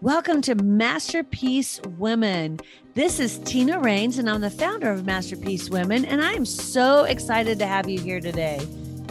[0.00, 2.60] Welcome to Masterpiece Women.
[2.94, 7.02] This is Tina Rains, and I'm the founder of Masterpiece Women, and I am so
[7.02, 8.64] excited to have you here today.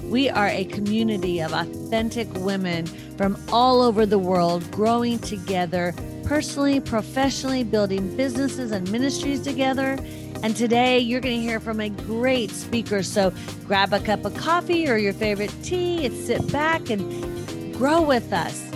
[0.03, 2.85] We are a community of authentic women
[3.17, 5.93] from all over the world growing together
[6.23, 9.97] personally, professionally, building businesses and ministries together.
[10.41, 13.03] And today you're going to hear from a great speaker.
[13.03, 13.33] So
[13.65, 18.31] grab a cup of coffee or your favorite tea and sit back and grow with
[18.31, 18.66] us.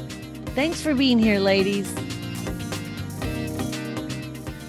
[0.53, 1.89] Thanks for being here, ladies.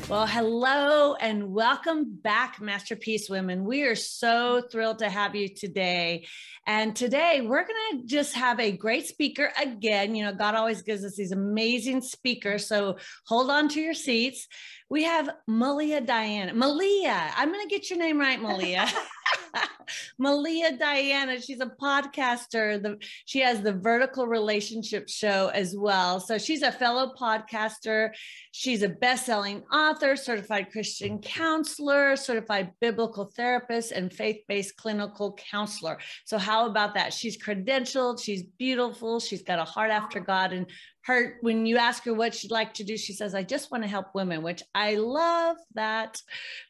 [0.09, 3.65] Well, hello and welcome back, Masterpiece Women.
[3.65, 6.29] We are so thrilled to have you today.
[6.69, 10.15] And today we're going to just have a great speaker again.
[10.15, 12.69] You know, God always gives us these amazing speakers.
[12.69, 14.47] So hold on to your seats.
[14.93, 16.53] We have Melia Diana.
[16.53, 18.87] Melia, I'm going to get your name right, Melia.
[20.19, 22.83] Melia Diana, she's a podcaster.
[22.83, 26.21] The, she has the Vertical Relationship Show as well.
[26.21, 28.11] So she's a fellow podcaster.
[28.53, 35.99] She's a best-selling author, certified Christian counselor, certified biblical therapist, and faith-based clinical counselor.
[36.25, 37.13] So how about that?
[37.13, 40.67] She's credentialed, she's beautiful, she's got a heart after God, and
[41.05, 43.83] her when you ask her what she'd like to do she says i just want
[43.83, 46.21] to help women which i love that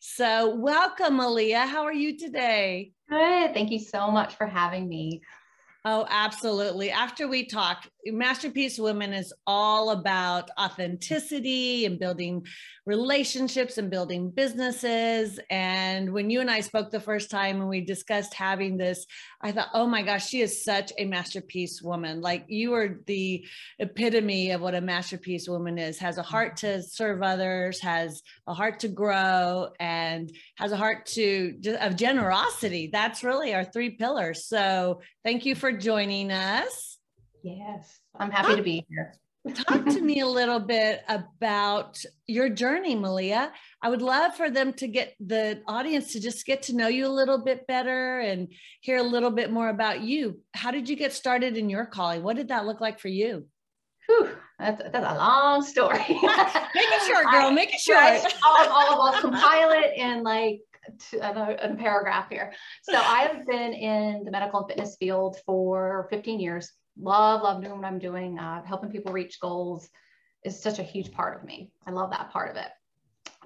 [0.01, 1.67] so welcome Melia.
[1.67, 5.21] how are you today good thank you so much for having me
[5.85, 6.93] Oh, absolutely.
[6.93, 12.45] After we talk, Masterpiece Women is all about authenticity and building
[12.85, 15.39] relationships and building businesses.
[15.51, 19.07] And when you and I spoke the first time and we discussed having this,
[19.41, 22.21] I thought, oh my gosh, she is such a masterpiece woman.
[22.21, 23.47] Like you are the
[23.79, 28.55] epitome of what a masterpiece woman is, has a heart to serve others, has a
[28.55, 32.91] heart to grow, and has a heart to of generosity.
[32.93, 34.47] That's really our three pillars.
[34.47, 36.92] So thank you for joining us.
[37.43, 39.15] Yes, I'm happy to be here.
[39.55, 43.53] Talk to me a little bit about your journey, Melia.
[43.83, 47.07] I would love for them to get the audience to just get to know you
[47.07, 48.49] a little bit better and
[48.81, 50.41] hear a little bit more about you.
[50.55, 52.23] How did you get started in your calling?
[52.23, 53.47] What did that look like for you?
[54.07, 54.29] Whew,
[54.61, 55.99] that's, that's a long story.
[56.09, 57.51] make it short, girl.
[57.51, 58.33] Make it short.
[58.45, 60.61] I'll, I'll, I'll compile it in like
[61.11, 62.53] to, a paragraph here.
[62.83, 67.63] So I have been in the medical and fitness field for 15 years love, love
[67.63, 68.39] doing what I'm doing.
[68.39, 69.89] Uh, helping people reach goals
[70.45, 71.71] is such a huge part of me.
[71.87, 72.69] I love that part of it.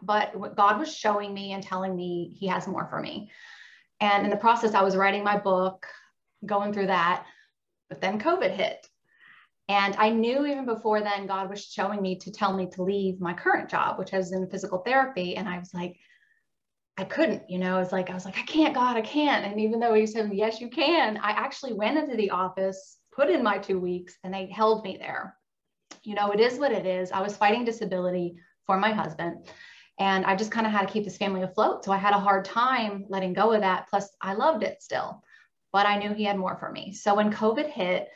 [0.02, 3.30] But what God was showing me and telling me He has more for me.
[4.00, 5.86] And in the process, I was writing my book,
[6.44, 7.24] going through that,
[7.88, 8.86] but then COVID hit.
[9.68, 13.20] And I knew even before then, God was showing me to tell me to leave
[13.20, 15.36] my current job, which was in physical therapy.
[15.36, 15.96] And I was like,
[16.98, 19.44] I couldn't, you know, it's like, I was like, I can't, God, I can't.
[19.44, 23.30] And even though he said, yes, you can, I actually went into the office put
[23.30, 25.34] in my two weeks and they held me there.
[26.04, 27.10] You know, it is what it is.
[27.10, 29.48] I was fighting disability for my husband
[29.98, 31.84] and I just kind of had to keep this family afloat.
[31.84, 33.88] So I had a hard time letting go of that.
[33.88, 35.22] Plus, I loved it still,
[35.72, 36.92] but I knew he had more for me.
[36.92, 38.08] So when COVID hit,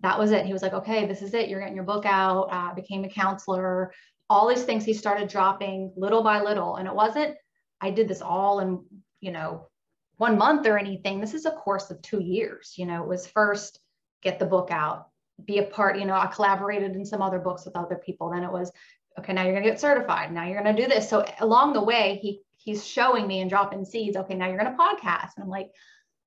[0.00, 0.44] that was it.
[0.44, 1.48] He was like, okay, this is it.
[1.48, 2.48] You're getting your book out.
[2.50, 3.92] Uh, became a counselor.
[4.28, 6.76] All these things he started dropping little by little.
[6.76, 7.36] And it wasn't,
[7.80, 8.84] I did this all in,
[9.20, 9.68] you know,
[10.16, 11.20] one month or anything.
[11.20, 12.74] This is a course of two years.
[12.76, 13.78] You know, it was first
[14.22, 15.08] get the book out,
[15.44, 18.30] be a part, you know, I collaborated in some other books with other people.
[18.30, 18.70] Then it was,
[19.18, 20.32] okay, now you're going to get certified.
[20.32, 21.08] Now you're going to do this.
[21.08, 24.16] So along the way, he he's showing me and dropping seeds.
[24.16, 25.30] Okay, now you're going to podcast.
[25.36, 25.70] And I'm like,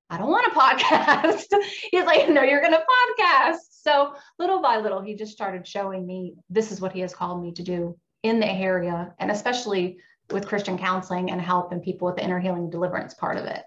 [0.10, 1.46] I don't want a podcast.
[1.92, 2.84] he's like, no, you're going to
[3.20, 3.58] podcast.
[3.70, 7.42] So little by little, he just started showing me this is what he has called
[7.42, 9.98] me to do in the area, and especially
[10.32, 13.64] with Christian counseling and helping people with the inner healing deliverance part of it.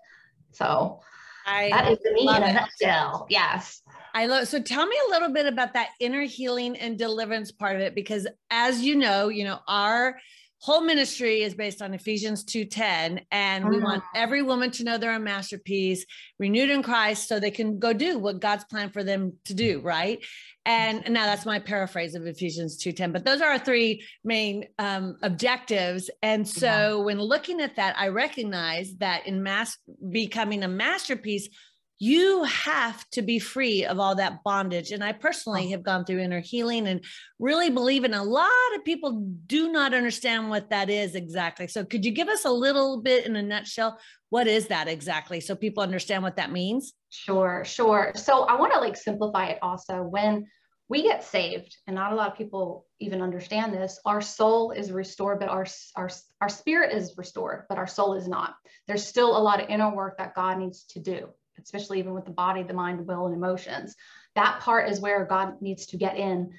[0.53, 1.01] So
[1.47, 3.27] I that is me in a nutshell.
[3.29, 3.83] Yes.
[4.17, 7.77] I love so tell me a little bit about that inner healing and deliverance part
[7.77, 10.17] of it because as you know, you know, our
[10.63, 14.23] whole ministry is based on Ephesians 2:10 and we want mm-hmm.
[14.23, 16.07] every woman to know they're a masterpiece,
[16.39, 19.81] renewed in Christ so they can go do what God's plan for them to do,
[19.81, 20.25] right?
[20.65, 24.65] And, and now that's my paraphrase of Ephesians 2:10, but those are our three main
[24.79, 26.09] um, objectives.
[26.23, 26.67] And so
[26.99, 27.05] yeah.
[27.05, 29.77] when looking at that, I recognize that in mass
[30.11, 31.51] becoming a masterpiece,
[31.99, 34.91] you have to be free of all that bondage.
[34.91, 35.71] And I personally oh.
[35.71, 37.03] have gone through inner healing and
[37.39, 41.69] really believe in a lot of people do not understand what that is exactly.
[41.69, 43.99] So, could you give us a little bit in a nutshell?
[44.29, 45.41] What is that exactly?
[45.41, 46.93] So people understand what that means?
[47.11, 48.13] Sure, sure.
[48.15, 50.03] So, I want to like simplify it also.
[50.03, 50.47] When
[50.89, 54.93] we get saved, and not a lot of people even understand this, our soul is
[54.93, 55.67] restored, but our,
[55.97, 56.09] our,
[56.41, 58.55] our spirit is restored, but our soul is not.
[58.87, 61.29] There's still a lot of inner work that God needs to do
[61.63, 63.95] especially even with the body, the mind, will, and emotions.
[64.35, 66.53] That part is where God needs to get in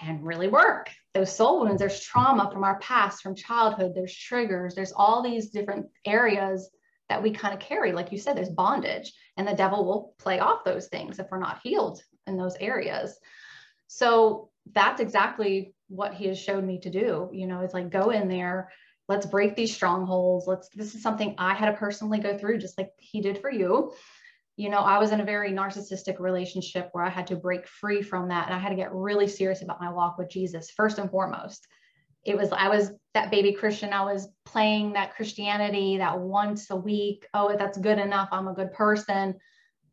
[0.00, 0.90] and really work.
[1.14, 5.50] Those soul wounds, there's trauma from our past, from childhood, there's triggers, there's all these
[5.50, 6.70] different areas
[7.08, 7.92] that we kind of carry.
[7.92, 11.38] Like you said, there's bondage, and the devil will play off those things if we're
[11.38, 13.18] not healed in those areas.
[13.88, 17.28] So that's exactly what he has showed me to do.
[17.32, 18.70] You know, it's like go in there,
[19.08, 20.46] let's break these strongholds.
[20.46, 23.50] Let's, this is something I had to personally go through, just like he did for
[23.50, 23.92] you
[24.60, 28.02] you know, I was in a very narcissistic relationship where I had to break free
[28.02, 28.44] from that.
[28.44, 31.66] And I had to get really serious about my walk with Jesus, first and foremost.
[32.26, 33.94] It was, I was that baby Christian.
[33.94, 37.26] I was playing that Christianity that once a week.
[37.32, 38.28] Oh, that's good enough.
[38.32, 39.34] I'm a good person.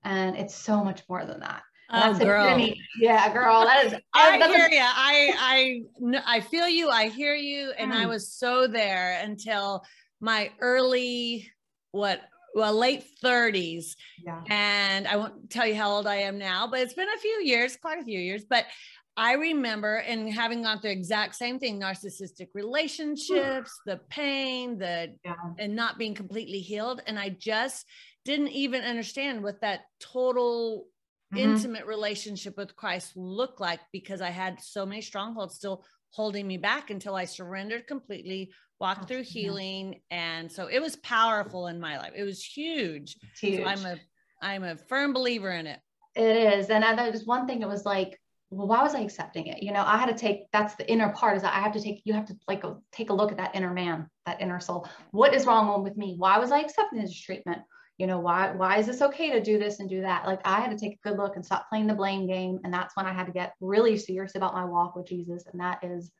[0.03, 1.61] And it's so much more than that.
[1.89, 2.69] Oh, girl.
[2.99, 3.61] Yeah, girl.
[3.61, 3.93] That is.
[4.13, 4.81] I hear you.
[4.81, 6.89] I, I, I feel you.
[6.89, 7.71] I hear you.
[7.77, 7.95] And mm.
[7.95, 9.85] I was so there until
[10.19, 11.49] my early,
[11.91, 12.19] what,
[12.57, 13.95] well, late 30s.
[14.25, 14.41] Yeah.
[14.49, 17.41] And I won't tell you how old I am now, but it's been a few
[17.43, 18.45] years, quite a few years.
[18.49, 18.65] But
[19.15, 25.35] I remember and having gone through exact same thing, narcissistic relationships, the pain, the yeah.
[25.59, 27.01] and not being completely healed.
[27.05, 27.85] And I just
[28.25, 30.87] didn't even understand what that total
[31.33, 31.43] mm-hmm.
[31.43, 36.57] intimate relationship with Christ looked like because I had so many strongholds still holding me
[36.57, 40.01] back until I surrendered completely, walked oh, through healing.
[40.11, 42.13] And so it was powerful in my life.
[42.15, 43.17] It was huge.
[43.39, 43.61] huge.
[43.61, 43.97] So I'm a
[44.41, 45.79] I'm a firm believer in it.
[46.15, 46.69] It is.
[46.69, 48.19] And that was one thing it was like,
[48.49, 49.61] well, why was I accepting it?
[49.61, 51.81] You know, I had to take that's the inner part is that I have to
[51.81, 54.59] take you have to like go, take a look at that inner man, that inner
[54.59, 54.87] soul.
[55.11, 56.15] What is wrong with me?
[56.17, 57.61] Why was I accepting this treatment?
[57.97, 60.59] You know why why is this okay to do this and do that like i
[60.59, 63.05] had to take a good look and stop playing the blame game and that's when
[63.05, 66.11] i had to get really serious about my walk with jesus and that is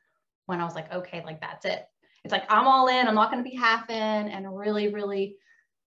[0.46, 1.84] when i was like okay like that's it
[2.24, 5.36] it's like i'm all in i'm not going to be half in and really really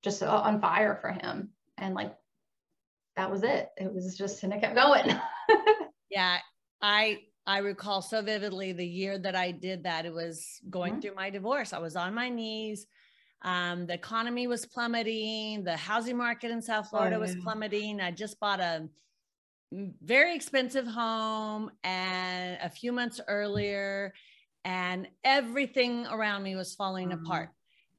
[0.02, 2.16] just on fire for him and like
[3.18, 5.20] that was it it was just and it kept going
[6.10, 6.38] yeah
[6.82, 7.18] i
[7.48, 10.06] I recall so vividly the year that I did that.
[10.06, 11.02] It was going mm-hmm.
[11.02, 11.74] through my divorce.
[11.74, 12.86] I was on my knees
[13.44, 15.64] um, the economy was plummeting.
[15.64, 18.00] The housing market in South Florida oh, was plummeting.
[18.00, 18.88] I just bought a
[19.72, 24.14] very expensive home and a few months earlier,
[24.64, 27.26] and everything around me was falling mm-hmm.
[27.26, 27.50] apart.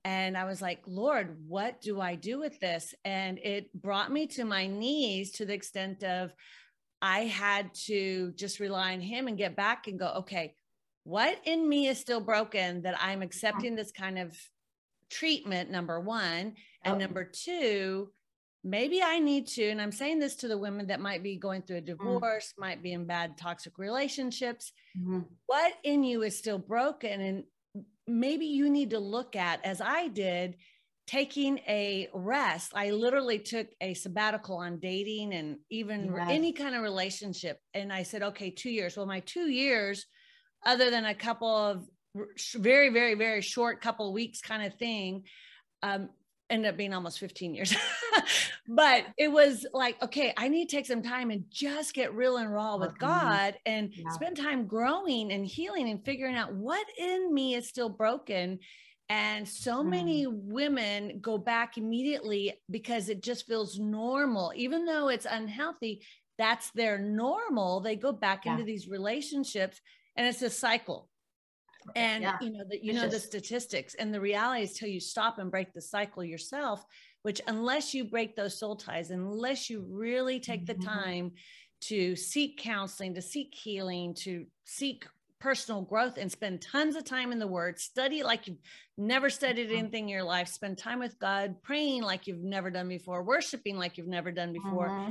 [0.04, 2.92] And I was like, Lord, what do I do with this?
[3.04, 6.32] And it brought me to my knees to the extent of
[7.00, 10.54] I had to just rely on Him and get back and go, okay,
[11.04, 14.36] what in me is still broken that I'm accepting this kind of
[15.12, 16.54] treatment, number one.
[16.84, 18.10] And number two,
[18.64, 21.62] maybe I need to, and I'm saying this to the women that might be going
[21.62, 21.86] through a mm.
[21.86, 22.60] divorce, mm.
[22.60, 24.72] might be in bad toxic relationships.
[24.98, 25.20] Mm-hmm.
[25.46, 27.20] What in you is still broken?
[27.20, 27.44] And
[28.08, 30.56] maybe you need to look at, as I did,
[31.06, 32.72] taking a rest.
[32.74, 36.28] I literally took a sabbatical on dating and even yes.
[36.30, 37.58] any kind of relationship.
[37.74, 38.96] And I said, okay, two years.
[38.96, 40.06] Well, my two years,
[40.64, 41.86] other than a couple of
[42.56, 45.24] very, very, very short couple weeks kind of thing.
[45.82, 46.10] Um,
[46.52, 47.74] ended up being almost 15 years.
[48.68, 52.36] but it was like, okay, I need to take some time and just get real
[52.36, 54.10] and raw with God and yeah.
[54.10, 58.58] spend time growing and healing and figuring out what in me is still broken.
[59.08, 59.88] And so mm.
[59.88, 66.04] many women go back immediately because it just feels normal, even though it's unhealthy.
[66.38, 67.80] That's their normal.
[67.80, 68.52] They go back yeah.
[68.52, 69.80] into these relationships
[70.16, 71.08] and it's a cycle
[71.96, 72.36] and yeah.
[72.40, 75.50] you know that you know the statistics and the reality is till you stop and
[75.50, 76.84] break the cycle yourself
[77.22, 80.80] which unless you break those soul ties unless you really take mm-hmm.
[80.80, 81.32] the time
[81.80, 85.06] to seek counseling to seek healing to seek
[85.40, 88.58] personal growth and spend tons of time in the word study like you've
[88.96, 89.78] never studied mm-hmm.
[89.78, 93.76] anything in your life spend time with god praying like you've never done before worshiping
[93.76, 95.10] like you've never done before mm-hmm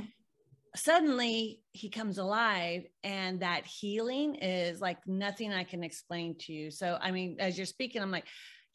[0.74, 6.70] suddenly he comes alive and that healing is like nothing i can explain to you.
[6.70, 8.26] So i mean as you're speaking i'm like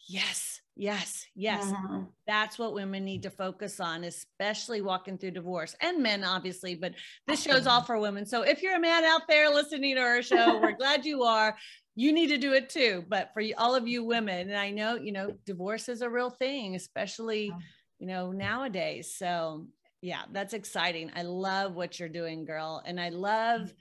[0.08, 1.66] yes yes yes.
[1.66, 2.04] Mm-hmm.
[2.27, 6.94] that's what women need to focus on especially walking through divorce and men obviously but
[7.27, 8.25] this show's all for women.
[8.25, 11.58] So if you're a man out there listening to our show we're glad you are.
[11.96, 14.96] You need to do it too but for all of you women and i know
[14.96, 17.51] you know divorce is a real thing especially
[18.00, 19.16] you know nowadays.
[19.16, 19.68] So
[20.01, 21.12] yeah that's exciting.
[21.16, 23.74] I love what you're doing girl and i love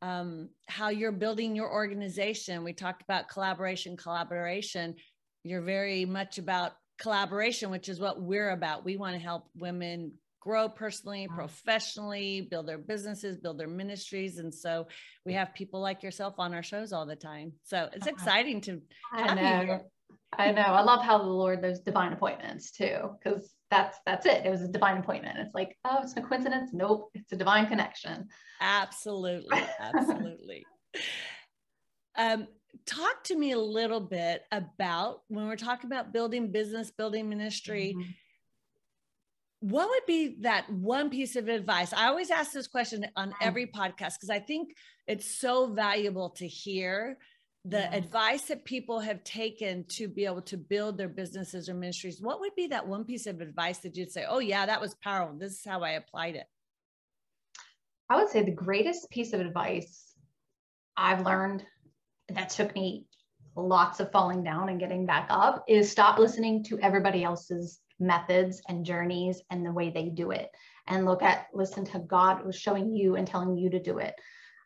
[0.00, 2.62] um, how you're building your organization.
[2.62, 4.94] We talked about collaboration collaboration.
[5.42, 8.84] You're very much about collaboration which is what we're about.
[8.84, 14.54] We want to help women grow personally professionally build their businesses build their ministries and
[14.54, 14.86] so
[15.26, 17.52] we have people like yourself on our shows all the time.
[17.64, 18.14] So it's uh-huh.
[18.16, 18.80] exciting to
[19.12, 19.80] I know.
[20.36, 20.62] I know.
[20.62, 24.46] I love how the Lord those divine appointments too, because that's that's it.
[24.46, 25.38] It was a divine appointment.
[25.38, 26.70] It's like, oh, it's a coincidence.
[26.72, 28.28] Nope, it's a divine connection.
[28.60, 30.64] Absolutely, absolutely.
[32.16, 32.48] Um,
[32.86, 37.94] talk to me a little bit about when we're talking about building business, building ministry.
[37.96, 38.10] Mm-hmm.
[39.60, 41.92] What would be that one piece of advice?
[41.92, 44.76] I always ask this question on every podcast because I think
[45.08, 47.18] it's so valuable to hear
[47.68, 47.94] the yeah.
[47.94, 52.20] advice that people have taken to be able to build their businesses or ministries.
[52.20, 54.94] What would be that one piece of advice that you'd say, oh, yeah, that was
[55.02, 55.36] powerful?
[55.36, 56.46] This is how I applied it?
[58.10, 60.14] I would say the greatest piece of advice
[60.96, 61.64] I've learned
[62.30, 63.04] that took me
[63.54, 68.62] lots of falling down and getting back up is stop listening to everybody else's methods
[68.68, 70.48] and journeys and the way they do it
[70.86, 74.14] and look at listen to god was showing you and telling you to do it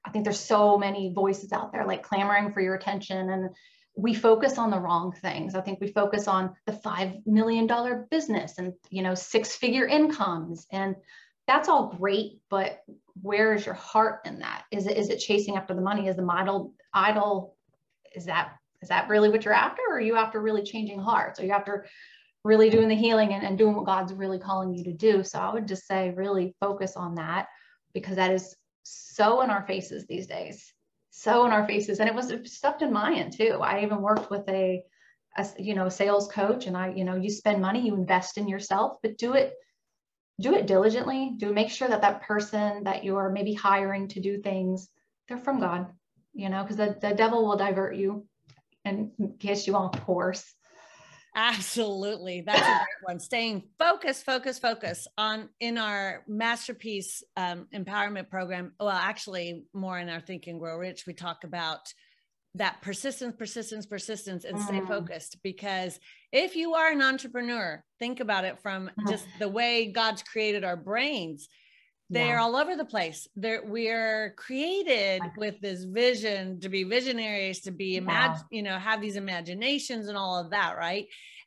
[0.04, 3.50] i think there's so many voices out there like clamoring for your attention and
[3.94, 5.54] we focus on the wrong things.
[5.54, 9.86] I think we focus on the five million dollar business and you know six figure
[9.86, 10.96] incomes and
[11.46, 12.82] that's all great but
[13.20, 14.64] where is your heart in that?
[14.70, 16.08] Is it is it chasing after the money?
[16.08, 17.56] Is the model idol
[18.14, 21.38] is that is that really what you're after or are you after really changing hearts?
[21.38, 21.86] Are you after
[22.44, 25.22] really doing the healing and, and doing what god's really calling you to do?
[25.22, 27.48] So i would just say really focus on that
[27.92, 30.72] because that is so in our faces these days
[31.12, 32.00] so in our faces.
[32.00, 33.58] And it was stuffed in mine too.
[33.62, 34.82] I even worked with a,
[35.36, 38.48] a you know sales coach and i you know you spend money you invest in
[38.48, 39.54] yourself but do it
[40.40, 41.34] do it diligently.
[41.36, 44.88] Do make sure that that person that you're maybe hiring to do things
[45.28, 45.86] they're from god
[46.34, 48.26] you know because the, the devil will divert you
[48.84, 50.44] and kiss you off course
[51.34, 58.28] absolutely that's a great one staying focused focus focus on in our masterpiece um, empowerment
[58.28, 61.92] program well actually more in our think and grow rich we talk about
[62.54, 64.88] that persistence, persistence, persistence, and stay mm.
[64.88, 65.38] focused.
[65.42, 65.98] Because
[66.32, 69.08] if you are an entrepreneur, think about it from mm.
[69.08, 71.48] just the way God's created our brains.
[72.12, 72.42] They're yeah.
[72.42, 73.26] all over the place.
[73.36, 78.56] They're, we're created with this vision to be visionaries, to be imagine, yeah.
[78.56, 81.06] you know, have these imaginations and all of that, right?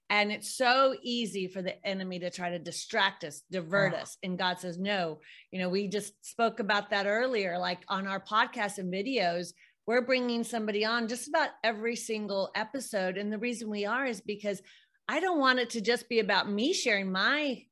[0.10, 4.02] And it's so easy for the enemy to try to distract us, divert yeah.
[4.02, 4.18] us.
[4.24, 5.20] And God says, no,
[5.52, 9.54] you know, we just spoke about that earlier, like on our podcast and videos
[9.88, 13.18] we're bringing somebody on just about every single episode.
[13.18, 14.62] And the reason we are is because
[15.08, 17.64] I don't want it to just be about me sharing my,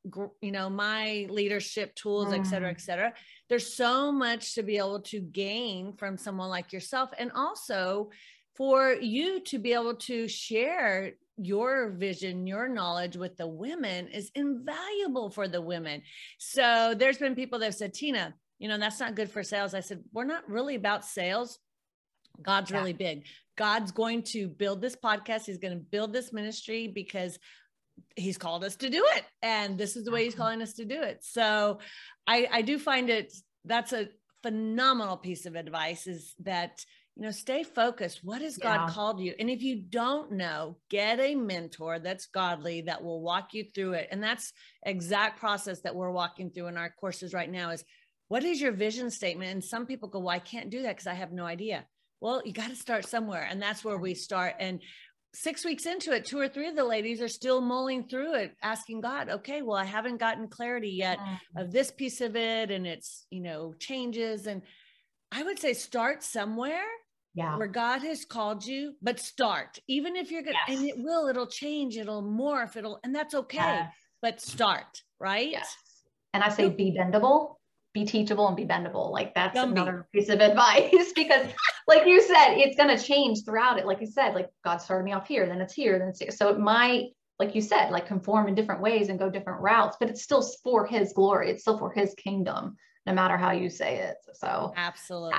[0.41, 2.39] you know, my leadership tools, mm.
[2.39, 2.81] et cetera, et mm.
[2.81, 3.13] cetera.
[3.49, 7.09] There's so much to be able to gain from someone like yourself.
[7.17, 8.11] And also
[8.55, 14.29] for you to be able to share your vision, your knowledge with the women is
[14.35, 16.03] invaluable for the women.
[16.37, 19.73] So there's been people that have said, Tina, you know, that's not good for sales.
[19.73, 21.57] I said, we're not really about sales.
[22.41, 22.77] God's yeah.
[22.77, 23.25] really big.
[23.57, 25.45] God's going to build this podcast.
[25.45, 27.37] He's going to build this ministry because
[28.15, 29.23] he's called us to do it.
[29.41, 30.43] And this is the way he's uh-huh.
[30.43, 31.19] calling us to do it.
[31.21, 31.79] So
[32.27, 33.33] I, I do find it
[33.65, 34.09] that's a
[34.41, 36.83] phenomenal piece of advice is that
[37.15, 38.77] you know stay focused what has yeah.
[38.77, 43.21] god called you and if you don't know get a mentor that's godly that will
[43.21, 44.51] walk you through it and that's
[44.85, 47.85] exact process that we're walking through in our courses right now is
[48.27, 51.07] what is your vision statement and some people go well i can't do that because
[51.07, 51.85] i have no idea
[52.23, 53.45] well, you got to start somewhere.
[53.51, 54.55] And that's where we start.
[54.57, 54.79] And
[55.33, 58.55] six weeks into it, two or three of the ladies are still mulling through it,
[58.63, 61.57] asking God, okay, well, I haven't gotten clarity yet mm-hmm.
[61.57, 64.47] of this piece of it and it's, you know, changes.
[64.47, 64.61] And
[65.33, 66.85] I would say start somewhere.
[67.35, 67.57] Yeah.
[67.57, 69.79] Where God has called you, but start.
[69.87, 70.77] Even if you're good, yes.
[70.77, 73.57] and it will, it'll change, it'll morph, it'll, and that's okay.
[73.57, 73.91] Yes.
[74.21, 75.49] But start, right?
[75.49, 75.75] Yes.
[76.35, 77.55] And I say be bendable
[77.93, 79.11] be teachable and be bendable.
[79.11, 79.71] Like that's Gumby.
[79.71, 81.47] another piece of advice because
[81.87, 83.85] like you said, it's going to change throughout it.
[83.85, 86.31] Like you said, like God started me off here, then it's here, then it's here.
[86.31, 89.97] So it might, like you said, like conform in different ways and go different routes,
[89.99, 91.51] but it's still for his glory.
[91.51, 94.15] It's still for his kingdom, no matter how you say it.
[94.33, 95.37] So absolutely.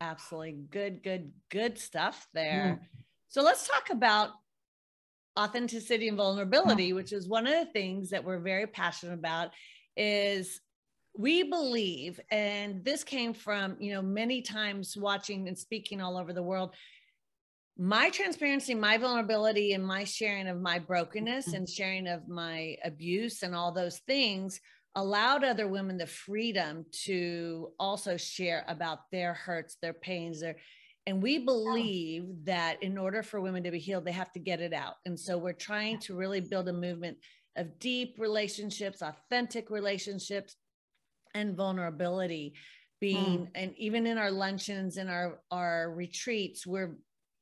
[0.00, 0.52] Absolutely.
[0.70, 2.78] Good, good, good stuff there.
[2.80, 3.00] Mm.
[3.28, 4.30] So let's talk about
[5.38, 6.96] authenticity and vulnerability, mm.
[6.96, 9.50] which is one of the things that we're very passionate about
[9.96, 10.60] is
[11.16, 16.32] we believe and this came from you know many times watching and speaking all over
[16.32, 16.74] the world
[17.78, 21.56] my transparency my vulnerability and my sharing of my brokenness mm-hmm.
[21.56, 24.60] and sharing of my abuse and all those things
[24.96, 30.56] allowed other women the freedom to also share about their hurts their pains their
[31.06, 34.60] and we believe that in order for women to be healed they have to get
[34.60, 34.94] it out.
[35.04, 37.18] And so we're trying to really build a movement
[37.56, 40.56] of deep relationships authentic relationships
[41.34, 42.54] and vulnerability
[43.00, 43.48] being mm.
[43.54, 46.96] and even in our luncheons and our our retreats we're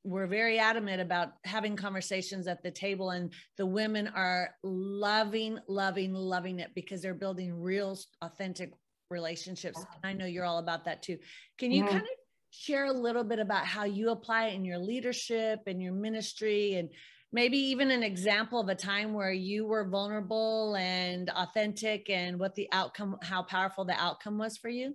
[0.05, 6.13] we're very adamant about having conversations at the table and the women are loving loving
[6.13, 8.73] loving it because they're building real authentic
[9.11, 11.19] relationships i know you're all about that too
[11.59, 11.89] can you mm.
[11.89, 12.09] kind of
[12.51, 16.75] share a little bit about how you apply it in your leadership and your ministry
[16.75, 16.91] and
[17.33, 22.55] maybe even an example of a time where you were vulnerable and authentic and what
[22.55, 24.95] the outcome how powerful the outcome was for you?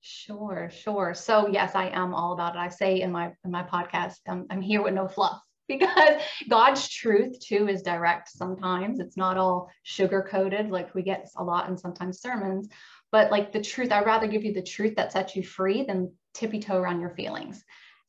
[0.00, 1.14] Sure sure.
[1.14, 2.58] So yes i am all about it.
[2.58, 6.88] I say in my in my podcast I'm, I'm here with no fluff because god's
[6.88, 9.00] truth too is direct sometimes.
[9.00, 12.68] It's not all sugar coated like we get a lot in sometimes sermons.
[13.12, 16.12] But like the truth i'd rather give you the truth that sets you free than
[16.34, 17.64] tippy toe around your feelings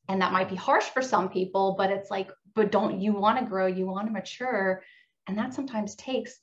[0.08, 3.38] and that might be harsh for some people but it's like but don't you want
[3.38, 4.82] to grow you want to mature?
[5.28, 6.38] And that sometimes takes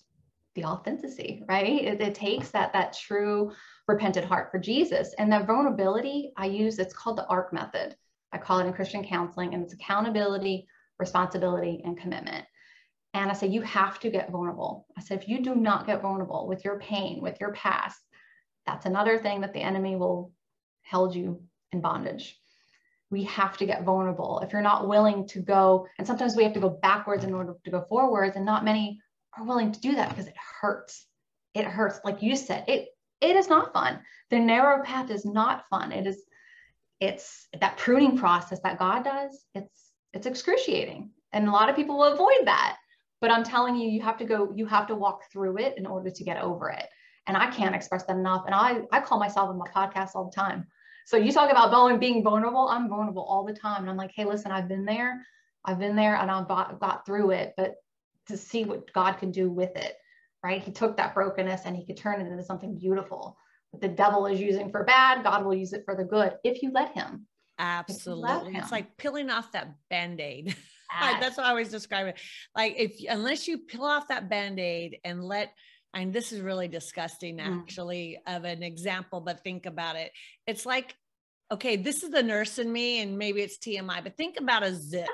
[0.53, 1.83] the authenticity right?
[1.83, 3.51] It, it, takes that that true
[3.87, 5.13] repentant heart for jesus.
[5.17, 7.95] And that vulnerability i use it's called the arc method.
[8.31, 10.67] I call it in christian counseling and it's accountability
[10.97, 12.45] responsibility and commitment.
[13.13, 14.85] And i say you have to get vulnerable.
[14.97, 17.99] I said if you do not get vulnerable with your pain with your past
[18.65, 20.31] that's another thing that the enemy will
[20.89, 21.41] hold you
[21.71, 22.39] in bondage
[23.11, 24.39] we have to get vulnerable.
[24.39, 27.55] If you're not willing to go, and sometimes we have to go backwards in order
[27.63, 28.99] to go forwards, and not many
[29.37, 31.05] are willing to do that because it hurts.
[31.53, 31.99] It hurts.
[32.03, 32.89] Like you said, it
[33.21, 33.99] it is not fun.
[34.29, 35.91] The narrow path is not fun.
[35.91, 36.23] It is
[36.99, 39.45] it's that pruning process that God does.
[39.53, 41.11] It's it's excruciating.
[41.33, 42.77] And a lot of people will avoid that.
[43.21, 45.85] But I'm telling you, you have to go, you have to walk through it in
[45.85, 46.85] order to get over it.
[47.27, 48.43] And I can't express that enough.
[48.45, 50.67] And I I call myself in my podcast all the time
[51.05, 52.67] so you talk about being vulnerable.
[52.67, 53.81] I'm vulnerable all the time.
[53.81, 55.25] And I'm like, hey, listen, I've been there.
[55.63, 57.75] I've been there and I've got, got through it, but
[58.27, 59.95] to see what God can do with it,
[60.43, 60.61] right?
[60.61, 63.37] He took that brokenness and he could turn it into something beautiful.
[63.69, 66.63] What the devil is using for bad, God will use it for the good if
[66.63, 67.27] you let him.
[67.59, 68.53] Absolutely.
[68.53, 68.61] Him.
[68.61, 70.55] It's like peeling off that band-aid.
[70.99, 72.19] That's what I always describe it.
[72.55, 75.53] Like if unless you peel off that band-aid and let
[75.95, 77.61] and this is really disgusting mm.
[77.61, 78.35] actually mm.
[78.35, 80.11] of an example but think about it
[80.45, 80.95] it's like
[81.51, 84.73] okay this is the nurse in me and maybe it's tmi but think about a
[84.73, 85.09] zit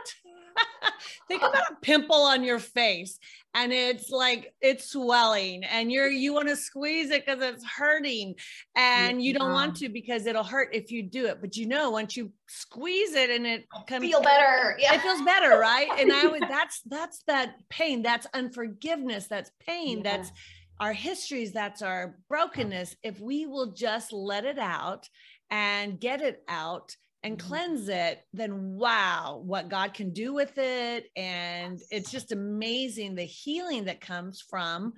[1.27, 3.17] think about a pimple on your face
[3.53, 8.35] and it's like it's swelling and you're you want to squeeze it because it's hurting
[8.75, 11.89] and you don't want to because it'll hurt if you do it but you know
[11.89, 14.93] once you squeeze it and it comes feel better yeah.
[14.93, 19.97] it feels better right and i would that's that's that pain that's unforgiveness that's pain
[19.97, 20.03] yeah.
[20.17, 20.31] that's
[20.81, 22.95] our histories, that's our brokenness.
[23.03, 25.07] If we will just let it out
[25.51, 27.47] and get it out and mm-hmm.
[27.47, 31.05] cleanse it, then wow, what God can do with it.
[31.15, 34.93] And it's just amazing the healing that comes from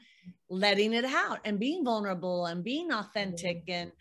[0.50, 3.64] letting it out and being vulnerable and being authentic.
[3.68, 3.92] And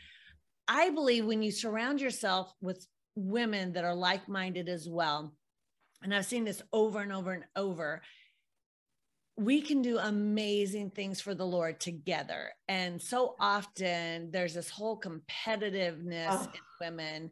[0.69, 5.35] I believe when you surround yourself with women that are like minded as well,
[6.01, 8.03] and I've seen this over and over and over,
[9.37, 12.51] we can do amazing things for the Lord together.
[12.69, 16.53] And so often there's this whole competitiveness oh.
[16.53, 17.31] in women.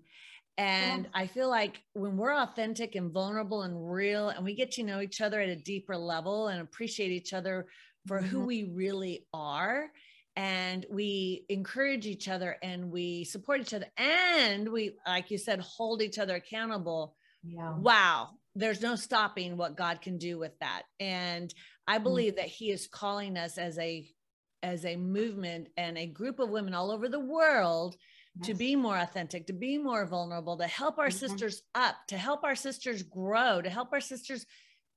[0.57, 1.11] And yeah.
[1.15, 5.01] I feel like when we're authentic and vulnerable and real, and we get to know
[5.01, 7.67] each other at a deeper level and appreciate each other
[8.07, 8.29] for mm-hmm.
[8.29, 9.91] who we really are,
[10.37, 15.61] and we encourage each other and we support each other, and we, like you said,
[15.61, 17.15] hold each other accountable.
[17.43, 17.75] Yeah.
[17.79, 20.83] Wow, there's no stopping what God can do with that.
[20.99, 21.53] And
[21.91, 22.05] I mm.
[22.05, 24.09] believe that he is calling us as a
[24.63, 27.97] as a movement and a group of women all over the world
[28.37, 28.47] yes.
[28.47, 31.17] to be more authentic, to be more vulnerable, to help our mm-hmm.
[31.17, 34.45] sisters up, to help our sisters grow, to help our sisters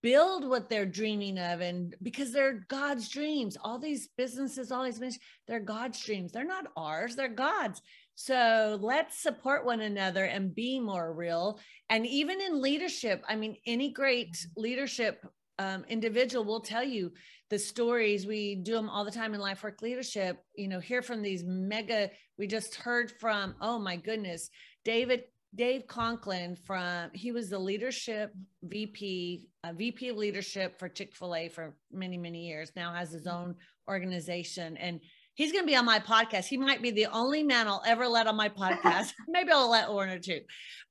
[0.02, 3.58] build what they're dreaming of and because they're God's dreams.
[3.64, 6.34] All these businesses, all these businesses, they're God's dreams.
[6.34, 7.82] They're not ours, they're God's.
[8.16, 11.58] So let's support one another and be more real.
[11.90, 15.26] And even in leadership, I mean, any great leadership
[15.60, 17.12] um, individual will tell you
[17.50, 18.26] the stories.
[18.26, 20.44] We do them all the time in life work leadership.
[20.56, 22.10] You know, hear from these mega.
[22.38, 23.56] We just heard from.
[23.62, 24.50] Oh my goodness,
[24.84, 25.24] David
[25.56, 27.12] Dave Conklin from.
[27.14, 32.48] He was the leadership VP, VP of leadership for Chick Fil A for many many
[32.48, 32.72] years.
[32.76, 33.56] Now has his own
[33.88, 35.00] organization and
[35.36, 36.46] he's going to be on my podcast.
[36.46, 39.14] He might be the only man I'll ever let on my podcast.
[39.28, 40.42] Maybe I'll let one or two.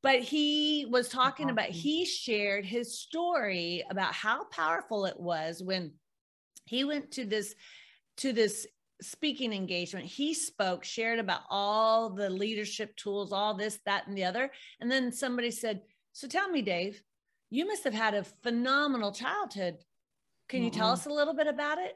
[0.02, 5.92] But he was talking about, he shared his story about how powerful it was when
[6.64, 7.54] he went to this,
[8.18, 8.66] to this
[9.00, 10.06] speaking engagement.
[10.06, 14.50] He spoke, shared about all the leadership tools, all this, that, and the other.
[14.80, 17.00] And then somebody said, So tell me, Dave,
[17.50, 19.76] you must have had a phenomenal childhood.
[20.48, 20.64] Can mm-hmm.
[20.64, 21.94] you tell us a little bit about it?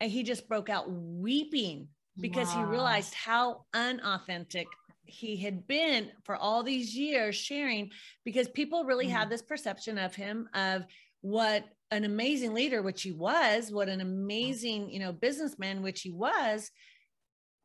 [0.00, 2.64] And he just broke out weeping because wow.
[2.64, 4.66] he realized how unauthentic
[5.04, 7.90] he had been for all these years sharing
[8.24, 9.10] because people really mm.
[9.10, 10.84] had this perception of him of
[11.20, 16.12] what an amazing leader which he was what an amazing you know businessman which he
[16.12, 16.70] was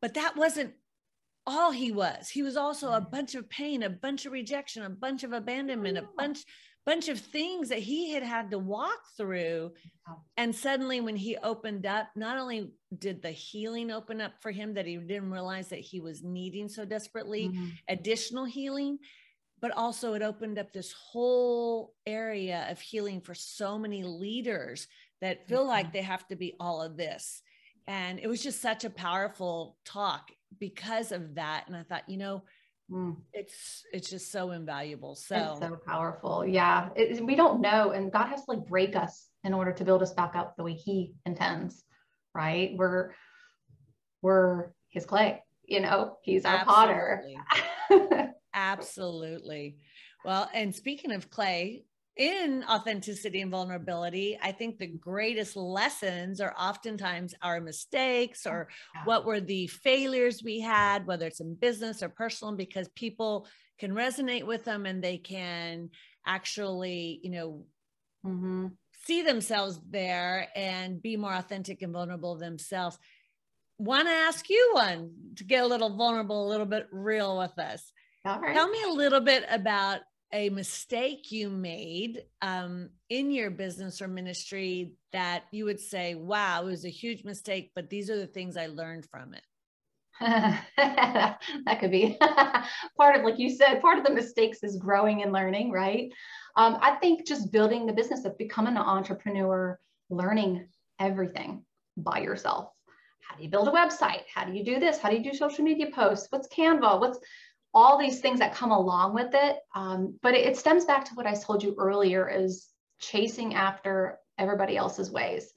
[0.02, 0.72] but that wasn't
[1.46, 2.28] all he was.
[2.28, 5.96] He was also a bunch of pain, a bunch of rejection, a bunch of abandonment,
[5.96, 6.44] a bunch
[6.86, 9.72] bunch of things that he had had to walk through.
[10.36, 14.74] And suddenly when he opened up, not only did the healing open up for him
[14.74, 17.66] that he didn't realize that he was needing so desperately mm-hmm.
[17.88, 18.98] additional healing,
[19.60, 24.86] but also it opened up this whole area of healing for so many leaders
[25.20, 25.70] that feel mm-hmm.
[25.70, 27.42] like they have to be all of this.
[27.88, 31.64] And it was just such a powerful talk because of that.
[31.66, 32.44] And I thought, you know,
[32.90, 33.16] mm.
[33.32, 35.14] it's it's just so invaluable.
[35.14, 36.44] So it's so powerful.
[36.46, 39.84] Yeah, it, we don't know, and God has to like break us in order to
[39.84, 41.84] build us back up the way He intends.
[42.34, 42.74] Right?
[42.76, 43.12] We're
[44.22, 45.42] we're His clay.
[45.64, 47.38] You know, He's our Absolutely.
[47.90, 48.34] potter.
[48.54, 49.76] Absolutely.
[50.24, 51.84] Well, and speaking of clay,
[52.16, 58.68] in authenticity and vulnerability, I think the greatest lessons are oftentimes our mistakes or
[59.04, 63.46] what were the failures we had, whether it's in business or personal, because people
[63.78, 65.90] can resonate with them and they can
[66.26, 67.64] actually, you know,
[68.24, 68.68] mm-hmm.
[69.04, 72.98] see themselves there and be more authentic and vulnerable themselves.
[73.78, 77.58] Want to ask you one to get a little vulnerable, a little bit real with
[77.58, 77.92] us.
[78.24, 80.00] Tell me a little bit about
[80.32, 86.62] a mistake you made um, in your business or ministry that you would say, wow,
[86.62, 89.42] it was a huge mistake, but these are the things I learned from it?
[90.20, 91.38] that
[91.78, 92.18] could be
[92.98, 96.10] part of, like you said, part of the mistakes is growing and learning, right?
[96.56, 101.64] Um, I think just building the business of becoming an entrepreneur, learning everything
[101.96, 102.72] by yourself.
[103.20, 104.22] How do you build a website?
[104.32, 104.98] How do you do this?
[104.98, 106.28] How do you do social media posts?
[106.30, 107.00] What's Canva?
[107.00, 107.18] What's
[107.76, 109.58] all these things that come along with it.
[109.74, 114.18] Um, but it, it stems back to what I told you earlier is chasing after
[114.38, 115.52] everybody else's ways.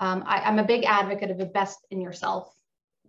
[0.00, 2.52] Um, I, I'm a big advocate of invest in yourself,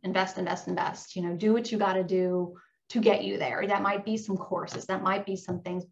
[0.03, 1.15] invest, invest, invest.
[1.15, 2.55] You know, do what you got to do
[2.89, 3.65] to get you there.
[3.65, 5.83] That might be some courses, that might be some things.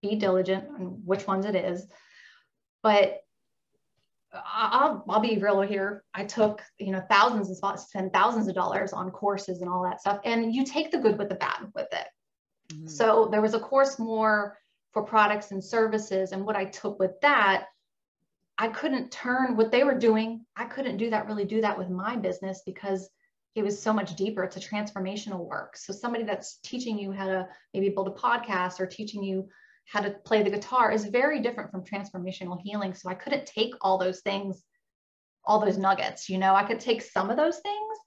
[0.00, 1.86] Be diligent on which ones it is.
[2.82, 3.20] But
[4.32, 6.04] I'll, I'll be real here.
[6.14, 9.82] I took, you know, thousands of spots, spend thousands of dollars on courses and all
[9.84, 10.20] that stuff.
[10.24, 12.06] And you take the good with the bad with it.
[12.72, 12.86] Mm-hmm.
[12.86, 14.56] So there was a course more
[14.92, 16.32] for products and services.
[16.32, 17.66] And what I took with that,
[18.58, 20.44] I couldn't turn what they were doing.
[20.54, 23.08] I couldn't do that, really do that with my business because
[23.54, 24.44] it was so much deeper.
[24.44, 25.76] It's a transformational work.
[25.76, 29.48] So somebody that's teaching you how to maybe build a podcast or teaching you
[29.90, 32.94] how to play the guitar is very different from transformational healing.
[32.94, 34.62] So I couldn't take all those things,
[35.44, 37.98] all those nuggets, you know, I could take some of those things.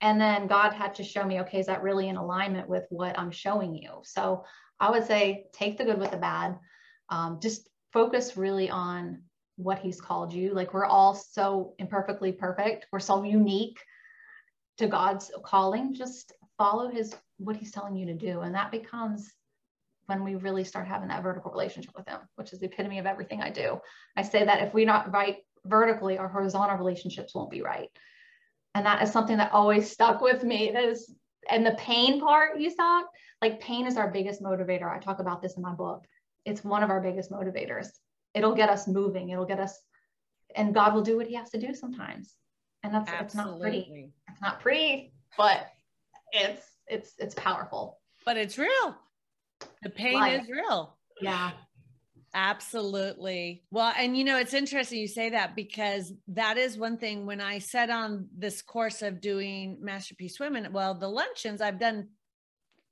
[0.00, 3.18] And then God had to show me, okay, is that really in alignment with what
[3.18, 4.00] I'm showing you?
[4.04, 4.44] So
[4.78, 6.56] I would say take the good with the bad.
[7.08, 9.22] Um, just focus really on
[9.56, 10.54] what he's called you.
[10.54, 12.86] Like we're all so imperfectly perfect.
[12.92, 13.78] We're so unique
[14.78, 15.94] to God's calling.
[15.94, 18.42] Just follow his what he's telling you to do.
[18.42, 19.32] And that becomes
[20.06, 23.06] when we really start having that vertical relationship with him, which is the epitome of
[23.06, 23.78] everything I do.
[24.16, 27.88] I say that if we're not right vertically, our horizontal relationships won't be right.
[28.74, 30.70] And that is something that always stuck with me.
[30.72, 31.14] That is,
[31.50, 33.02] and the pain part you saw,
[33.40, 34.90] like pain is our biggest motivator.
[34.90, 36.04] I talk about this in my book.
[36.44, 37.88] It's one of our biggest motivators.
[38.34, 39.28] It'll get us moving.
[39.28, 39.78] It'll get us,
[40.56, 42.34] and God will do what he has to do sometimes.
[42.82, 43.20] And that's, Absolutely.
[43.20, 44.12] it's not pretty.
[44.28, 45.66] It's not pretty, but
[46.32, 47.98] it's, it's, it's powerful.
[48.24, 48.96] But it's real.
[49.82, 50.42] The pain Life.
[50.42, 50.96] is real.
[51.20, 51.52] Yeah.
[52.34, 53.62] Absolutely.
[53.70, 57.42] Well, and you know, it's interesting you say that because that is one thing when
[57.42, 62.08] I set on this course of doing Masterpiece Women, well, the luncheons, I've done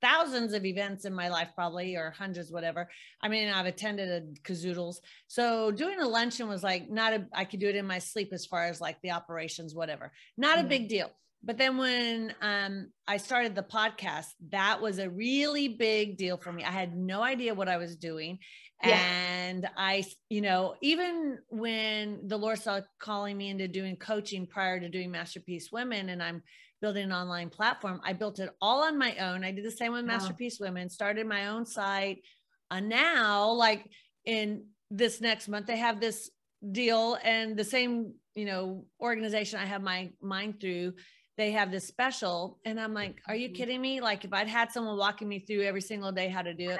[0.01, 2.89] thousands of events in my life, probably, or hundreds, whatever.
[3.21, 4.97] I mean, I've attended a kazoodles.
[5.27, 8.29] So doing a luncheon was like not a, I could do it in my sleep
[8.33, 10.11] as far as like the operations, whatever.
[10.37, 11.11] Not a big deal
[11.43, 16.51] but then when um, I started the podcast, that was a really big deal for
[16.51, 16.63] me.
[16.63, 18.39] I had no idea what I was doing.
[18.83, 18.99] Yeah.
[18.99, 24.79] And I, you know, even when the Lord started calling me into doing coaching prior
[24.79, 26.43] to doing Masterpiece Women, and I'm
[26.81, 29.43] building an online platform, I built it all on my own.
[29.43, 30.13] I did the same with wow.
[30.13, 32.23] Masterpiece Women, started my own site.
[32.69, 33.85] And now, like
[34.25, 36.29] in this next month, they have this
[36.71, 40.93] deal and the same, you know, organization I have my mind through
[41.37, 42.59] they have this special.
[42.65, 43.55] And I'm like, are you mm-hmm.
[43.55, 44.01] kidding me?
[44.01, 46.79] Like if I'd had someone walking me through every single day how to do it.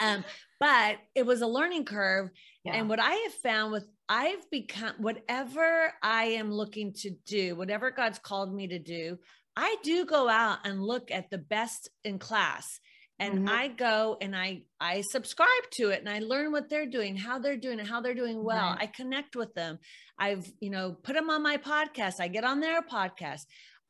[0.00, 0.24] Um,
[0.58, 2.30] but it was a learning curve.
[2.64, 2.74] Yeah.
[2.74, 7.90] And what I have found with I've become whatever I am looking to do, whatever
[7.90, 9.18] God's called me to do,
[9.56, 12.64] I do go out and look at the best in class
[13.18, 13.48] and mm-hmm.
[13.48, 17.38] I go and I I subscribe to it and I learn what they're doing, how
[17.38, 18.70] they're doing and how they're doing well.
[18.70, 18.82] Right.
[18.82, 19.78] I connect with them.
[20.18, 22.20] I've, you know, put them on my podcast.
[22.20, 23.42] I get on their podcast.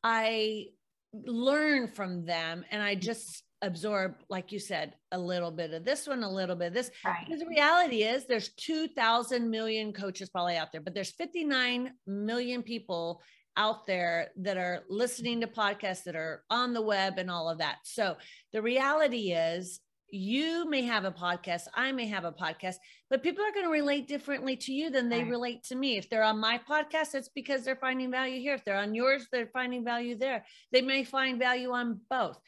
[0.03, 0.65] I
[1.13, 6.07] learn from them and I just absorb, like you said, a little bit of this
[6.07, 6.91] one, a little bit of this.
[7.05, 7.25] Right.
[7.25, 12.63] Because the reality is there's 2,000 million coaches probably out there, but there's 59 million
[12.63, 13.21] people
[13.57, 17.57] out there that are listening to podcasts that are on the web and all of
[17.57, 17.77] that.
[17.83, 18.15] So
[18.53, 22.75] the reality is you may have a podcast, I may have a podcast,
[23.09, 25.29] but people are going to relate differently to you than they Right.
[25.29, 25.97] relate to me.
[25.97, 28.55] If they're on my podcast, it's because they're finding value here.
[28.55, 30.45] If they're on yours, they're finding value there.
[30.71, 32.39] They may find value on both.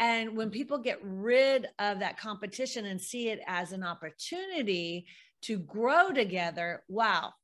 [0.00, 5.06] And when people get rid of that competition and see it as an opportunity
[5.42, 7.34] to grow together, wow,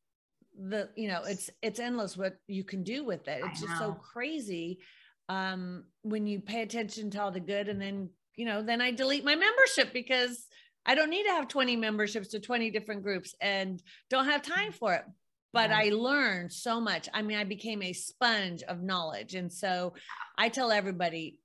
[0.58, 3.42] the you know it's it's endless what you can do with it.
[3.44, 4.80] It's just so crazy
[5.28, 8.92] um when you pay attention to all the good and then you know then I
[8.92, 10.46] delete my membership because
[10.86, 14.72] I don't need to have 20 memberships to 20 different groups and don't have time
[14.72, 15.04] for it.
[15.52, 15.72] But.
[15.72, 17.08] I learned so much.
[17.14, 19.34] I mean, I became a sponge of knowledge.
[19.34, 19.94] And so
[20.36, 21.38] I tell everybody,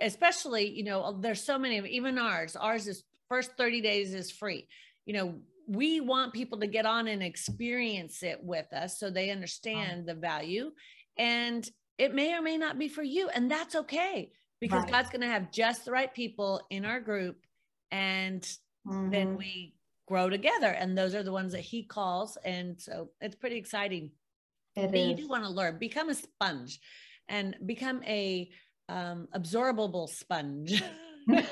[0.00, 4.30] especially, you know, there's so many of even ours, ours is first 30 days is
[4.30, 4.66] free.
[5.06, 5.34] You know,
[5.66, 10.14] we want people to get on and experience it with us so they understand the
[10.14, 10.72] value.
[11.16, 13.28] And it may or may not be for you.
[13.28, 14.92] And that's okay because Right.
[14.92, 17.46] God's going to have just the right people in our group.
[17.92, 18.46] And
[19.06, 19.36] then Mhm.
[19.38, 19.74] we
[20.08, 20.68] grow together.
[20.68, 22.36] And those are the ones that he calls.
[22.44, 24.10] And so it's pretty exciting.
[24.76, 26.80] It But you do want to learn, become a sponge
[27.28, 28.50] and become a
[28.90, 30.82] um, absorbable sponge.
[31.28, 31.44] and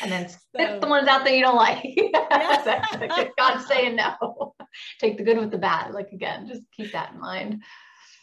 [0.00, 1.84] then spit So- the ones out that you don't like.
[2.32, 3.28] Yeah.
[3.38, 4.54] God's saying no.
[4.98, 5.92] Take the good with the bad.
[5.92, 7.62] Like again, just keep that in mind.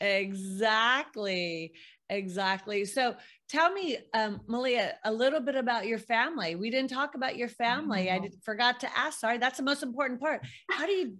[0.01, 1.73] exactly.
[2.09, 2.85] Exactly.
[2.85, 3.15] So
[3.49, 6.55] tell me, um, Melia, a little bit about your family.
[6.55, 8.09] We didn't talk about your family.
[8.09, 8.23] I know.
[8.23, 9.19] did, forgot to ask.
[9.19, 10.41] Sorry, that's the most important part.
[10.71, 11.17] How do you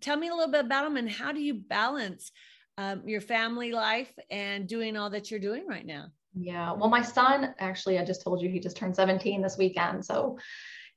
[0.00, 2.32] tell me a little bit about them and how do you balance
[2.78, 6.06] um, your family life and doing all that you're doing right now?
[6.34, 6.72] Yeah.
[6.72, 10.04] Well, my son actually, I just told you he just turned 17 this weekend.
[10.04, 10.38] So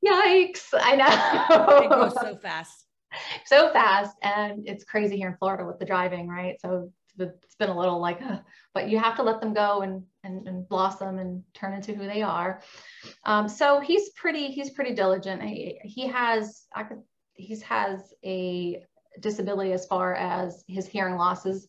[0.05, 0.67] yikes.
[0.73, 0.93] I
[1.83, 1.89] It know.
[1.89, 2.85] goes so fast.
[3.45, 6.59] so fast and it's crazy here in Florida with the driving, right?
[6.61, 8.39] So it's been, it's been a little like, uh,
[8.73, 12.05] but you have to let them go and, and, and blossom and turn into who
[12.07, 12.61] they are.
[13.23, 15.41] Um, so he's pretty, he's pretty diligent.
[15.43, 17.01] He, he has, I could,
[17.33, 18.83] he's has a
[19.19, 21.67] disability as far as his hearing losses.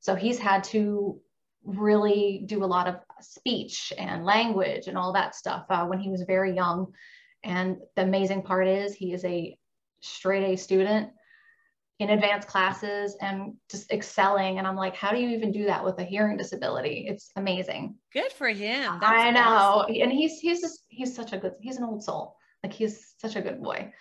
[0.00, 1.20] So he's had to
[1.64, 6.10] really do a lot of speech and language and all that stuff uh, when he
[6.10, 6.92] was very young.
[7.42, 9.56] And the amazing part is he is a
[10.00, 11.10] straight A student
[12.00, 14.58] in advanced classes and just excelling.
[14.58, 17.06] And I'm like, how do you even do that with a hearing disability?
[17.08, 17.96] It's amazing.
[18.12, 18.98] Good for him.
[19.00, 19.40] I know.
[19.40, 19.94] awesome.
[20.00, 22.36] And he's he's just he's such a good he's an old soul.
[22.62, 23.92] Like he's such a good boy.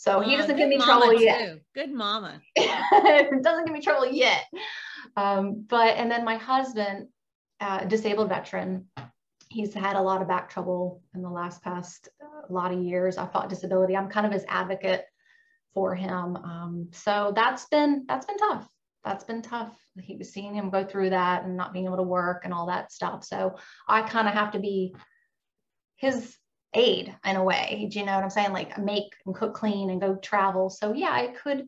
[0.00, 1.58] So he doesn't give me trouble yet.
[1.74, 2.40] Good mama.
[2.56, 4.44] doesn't give me trouble yet.
[5.14, 7.08] Um, but and then my husband,
[7.60, 8.86] uh, disabled veteran,
[9.50, 13.18] he's had a lot of back trouble in the last past uh, lot of years.
[13.18, 13.94] I fought disability.
[13.94, 15.04] I'm kind of his advocate
[15.74, 16.34] for him.
[16.34, 18.66] Um, so that's been that's been tough.
[19.04, 19.76] That's been tough.
[20.00, 22.68] He was seeing him go through that and not being able to work and all
[22.68, 23.22] that stuff.
[23.22, 24.94] So I kind of have to be
[25.96, 26.38] his
[26.74, 27.88] aid in a way.
[27.90, 28.52] Do you know what I'm saying?
[28.52, 30.70] Like make and cook clean and go travel.
[30.70, 31.66] So yeah, I could,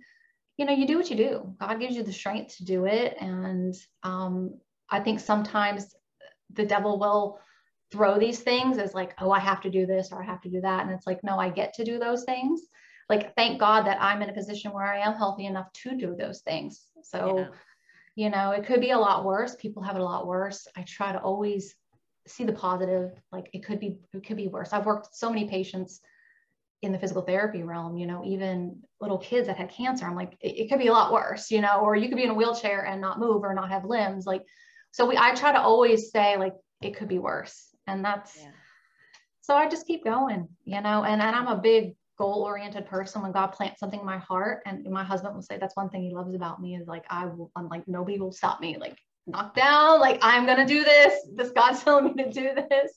[0.57, 1.55] you know, you do what you do.
[1.61, 3.17] God gives you the strength to do it.
[3.21, 4.59] And um,
[4.91, 5.95] I think sometimes
[6.53, 7.41] the devil will
[7.91, 10.51] throw these things as like, oh, I have to do this or I have to
[10.51, 10.83] do that.
[10.83, 12.63] And it's like, no, I get to do those things.
[13.09, 16.15] Like, thank God that I'm in a position where I am healthy enough to do
[16.17, 16.87] those things.
[17.03, 17.49] So, Yeah.
[18.15, 19.57] you know, it could be a lot worse.
[19.57, 20.67] People have it a lot worse.
[20.77, 21.75] I try to always
[22.27, 23.13] see the positive.
[23.31, 24.73] Like it could be, it could be worse.
[24.73, 26.01] I've worked so many patients
[26.83, 30.05] in the physical therapy realm, you know, even little kids that had cancer.
[30.05, 32.25] I'm like, it, it could be a lot worse, you know, or you could be
[32.25, 34.27] in a wheelchair and not move or not have limbs.
[34.27, 34.43] Like,
[34.91, 37.69] so we, I try to always say like, it could be worse.
[37.87, 38.51] And that's, Yeah.
[39.43, 43.23] so I just keep going, you know, and, and I'm a big goal oriented person.
[43.23, 46.03] When God plants something in my heart, and my husband will say, that's one thing
[46.03, 48.77] he loves about me is like, I will, I'm like, nobody will stop me.
[48.77, 51.15] Like, knock down, like, I'm going to do this.
[51.35, 52.93] This God's telling me to do this.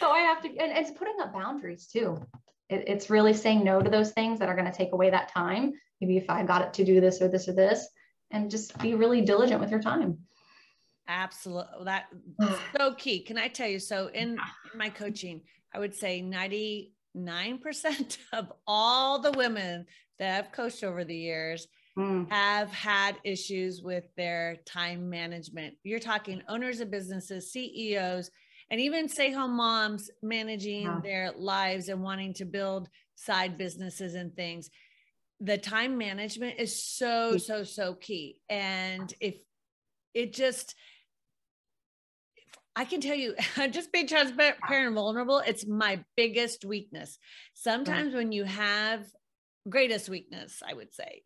[0.00, 2.18] So I have to, and it's putting up boundaries too.
[2.68, 5.32] It, it's really saying no to those things that are going to take away that
[5.32, 5.72] time.
[6.00, 7.88] Maybe if I got it to do this or this or this,
[8.30, 10.18] and just be really diligent with your time.
[11.08, 11.84] Absolutely.
[11.84, 12.06] That
[12.76, 13.20] so key.
[13.20, 13.78] Can I tell you?
[13.78, 14.30] So in,
[14.72, 15.42] in my coaching,
[15.74, 16.90] I would say 99%
[18.32, 19.86] of all the women
[20.18, 21.66] that I've coached over the years
[21.98, 25.74] Mm, have had issues with their time management.
[25.82, 28.30] You're talking owners of businesses, CEOs,
[28.70, 31.00] and even stay home moms managing Yeah.
[31.02, 34.70] their lives and wanting to build side businesses and things.
[35.40, 38.40] The time management is so, so, so key.
[38.48, 39.36] And if
[40.14, 40.76] it just,
[42.76, 43.34] I can tell you,
[43.70, 47.18] just being transparent and vulnerable, it's my biggest weakness.
[47.54, 49.04] Sometimes when you have
[49.68, 51.22] greatest weakness, I would say,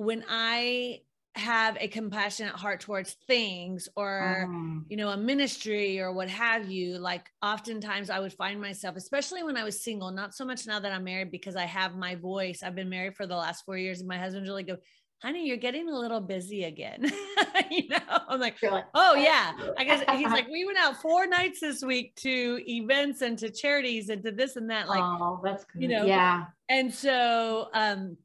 [0.00, 1.02] when I
[1.34, 4.82] have a compassionate heart towards things or oh.
[4.88, 9.44] you know a ministry or what have you like oftentimes i would find myself especially
[9.44, 12.16] when i was single not so much now that i'm married because i have my
[12.16, 12.64] voice.
[12.64, 14.80] I've been married for the last four years and my husband's really good
[15.22, 17.10] honey you're getting a little busy again.
[17.70, 19.52] You know i'm like, like oh yeah.
[19.78, 23.50] I guess he's like we went out four nights this week to events and to
[23.50, 25.82] charities and to this and that like oh that's good.
[25.82, 26.04] you know?
[26.04, 26.46] Yeah.
[26.68, 28.16] And so um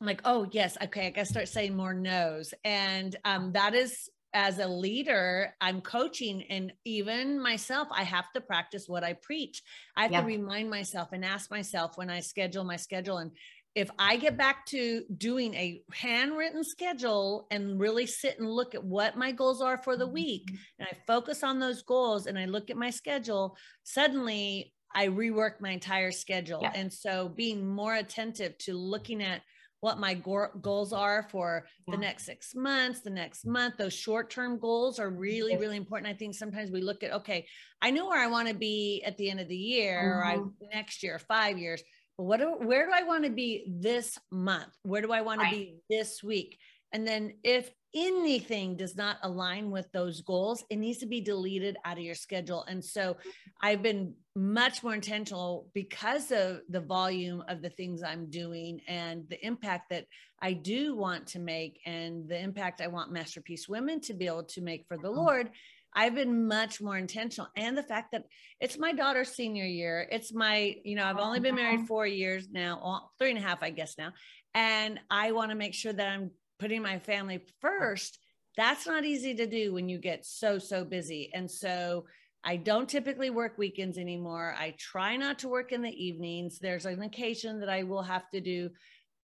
[0.00, 2.54] I'm like, oh yes, okay, I gotta start saying more no's.
[2.64, 8.40] And um, that is as a leader, I'm coaching, and even myself, I have to
[8.40, 9.62] practice what I preach.
[9.96, 10.20] I have yeah.
[10.20, 13.18] to remind myself and ask myself when I schedule my schedule.
[13.18, 13.32] And
[13.74, 18.84] if I get back to doing a handwritten schedule and really sit and look at
[18.84, 20.56] what my goals are for the week, mm-hmm.
[20.78, 25.60] and I focus on those goals and I look at my schedule, suddenly I rework
[25.60, 26.60] my entire schedule.
[26.62, 26.72] Yeah.
[26.74, 29.42] And so being more attentive to looking at
[29.80, 31.94] what my go- goals are for yeah.
[31.94, 33.76] the next six months, the next month.
[33.78, 36.10] Those short term goals are really, really important.
[36.10, 37.46] I think sometimes we look at, okay,
[37.80, 40.18] I know where I want to be at the end of the year mm-hmm.
[40.18, 40.68] or I, mm-hmm.
[40.72, 41.82] next year, five years.
[42.18, 44.72] But what do, where do I want to be this month?
[44.82, 45.50] Where do I want right.
[45.50, 46.58] to be this week?
[46.92, 51.76] And then if anything does not align with those goals, it needs to be deleted
[51.84, 52.64] out of your schedule.
[52.68, 53.16] And so
[53.60, 59.24] I've been much more intentional because of the volume of the things I'm doing and
[59.28, 60.06] the impact that
[60.40, 64.44] I do want to make and the impact I want Masterpiece Women to be able
[64.44, 65.18] to make for the mm-hmm.
[65.18, 65.50] Lord.
[65.92, 67.48] I've been much more intentional.
[67.56, 68.24] And the fact that
[68.60, 72.48] it's my daughter's senior year, it's my, you know, I've only been married four years
[72.50, 74.12] now, three and a half, I guess now.
[74.54, 78.18] And I want to make sure that I'm putting my family first,
[78.56, 81.30] that's not easy to do when you get so, so busy.
[81.34, 82.04] And so
[82.44, 84.54] I don't typically work weekends anymore.
[84.58, 86.58] I try not to work in the evenings.
[86.58, 88.70] There's an occasion that I will have to do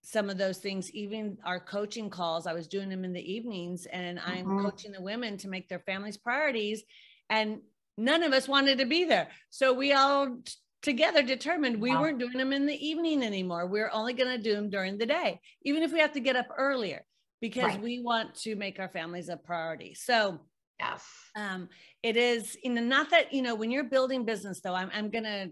[0.03, 2.47] some of those things, even our coaching calls.
[2.47, 4.65] I was doing them in the evenings and I'm mm-hmm.
[4.65, 6.85] coaching the women to make their families priorities.
[7.29, 7.61] And
[7.99, 9.29] none of us wanted to be there.
[9.51, 10.39] So we all
[10.83, 12.03] together determined we wow.
[12.03, 13.67] weren't doing them in the evening anymore.
[13.67, 16.21] We we're only going to do them during the day, even if we have to
[16.21, 17.05] get up earlier
[17.41, 17.83] because right.
[17.83, 19.95] we want to make our families a priority.
[19.95, 20.41] So,
[20.81, 21.05] yes,
[21.37, 21.69] um,
[22.03, 25.11] it is, you know, not that, you know, when you're building business, though, I'm, I'm
[25.11, 25.51] going to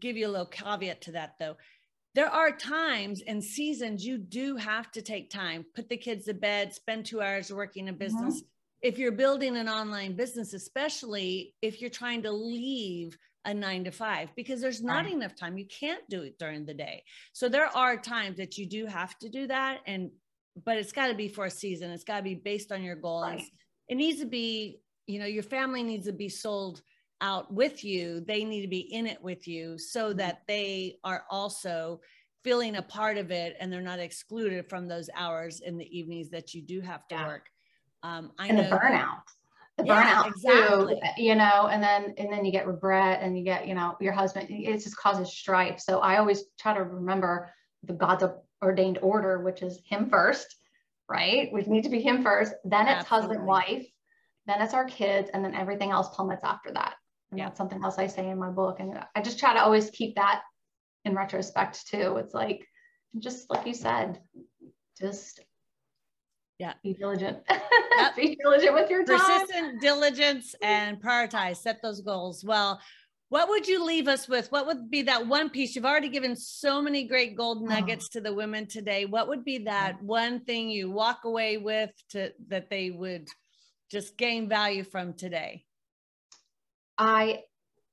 [0.00, 1.56] give you a little caveat to that, though.
[2.14, 6.34] There are times and seasons you do have to take time, put the kids to
[6.34, 7.98] bed, spend two hours working a mm-hmm.
[7.98, 8.36] business.
[8.36, 8.48] Mm-hmm.
[8.80, 13.90] If you're building an online business, especially if you're trying to leave a nine to
[13.90, 15.12] five because there's not right.
[15.12, 15.58] enough time.
[15.58, 17.02] You can't do it during the day.
[17.32, 19.80] So there are times that you do have to do that.
[19.86, 20.10] And
[20.64, 21.90] but it's got to be for a season.
[21.90, 23.24] It's got to be based on your goals.
[23.24, 23.42] Right.
[23.88, 26.82] It needs to be, you know, your family needs to be sold
[27.20, 28.20] out with you.
[28.20, 30.18] They need to be in it with you so mm-hmm.
[30.18, 32.00] that they are also
[32.44, 36.30] feeling a part of it and they're not excluded from those hours in the evenings
[36.30, 37.26] that you do have to yeah.
[37.26, 37.46] work.
[38.02, 39.22] Um, I and know the burnout.
[39.76, 40.94] The yeah, burnout exactly.
[40.94, 43.96] too, you know, and then and then you get regret and you get, you know,
[44.00, 45.80] your husband, it just causes strife.
[45.80, 47.52] So I always try to remember
[47.84, 48.24] the God's
[48.62, 50.56] ordained order, which is him first,
[51.08, 51.52] right?
[51.52, 53.36] We need to be him first, then it's Absolutely.
[53.36, 53.86] husband, wife,
[54.46, 56.94] then it's our kids, and then everything else plummets after that.
[57.30, 57.46] And yeah.
[57.46, 58.80] that's something else I say in my book.
[58.80, 60.42] And I just try to always keep that
[61.04, 62.16] in retrospect too.
[62.16, 62.66] It's like,
[63.18, 64.20] just like you said,
[64.98, 65.40] just
[66.58, 68.16] yeah be diligent yep.
[68.16, 72.80] be diligent with your time persistent diligence and prioritize set those goals well
[73.30, 74.50] what would you leave us with?
[74.50, 75.76] What would be that one piece?
[75.76, 77.66] You've already given so many great gold oh.
[77.66, 78.12] nuggets oh.
[78.14, 79.04] to the women today.
[79.04, 80.02] What would be that mm.
[80.02, 83.28] one thing you walk away with to that they would
[83.90, 85.64] just gain value from today?
[86.96, 87.40] I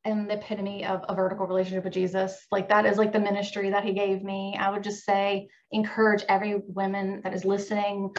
[0.06, 2.46] am the epitome of a vertical relationship with Jesus.
[2.52, 4.56] Like that is like the ministry that he gave me.
[4.58, 8.16] I would just say encourage every woman that is listening